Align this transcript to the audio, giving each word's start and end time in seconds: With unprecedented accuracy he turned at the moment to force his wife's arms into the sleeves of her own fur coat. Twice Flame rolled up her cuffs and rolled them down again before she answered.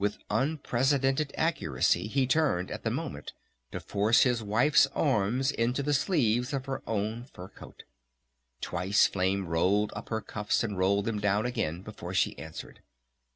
With 0.00 0.18
unprecedented 0.30 1.32
accuracy 1.38 2.08
he 2.08 2.26
turned 2.26 2.72
at 2.72 2.82
the 2.82 2.90
moment 2.90 3.34
to 3.70 3.78
force 3.78 4.24
his 4.24 4.42
wife's 4.42 4.88
arms 4.96 5.52
into 5.52 5.80
the 5.80 5.94
sleeves 5.94 6.52
of 6.52 6.66
her 6.66 6.82
own 6.88 7.26
fur 7.32 7.46
coat. 7.46 7.84
Twice 8.60 9.06
Flame 9.06 9.46
rolled 9.46 9.92
up 9.94 10.08
her 10.08 10.22
cuffs 10.22 10.64
and 10.64 10.76
rolled 10.76 11.04
them 11.04 11.20
down 11.20 11.46
again 11.46 11.82
before 11.82 12.14
she 12.14 12.36
answered. 12.36 12.80